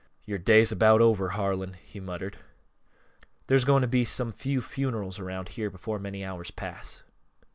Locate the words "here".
5.49-5.69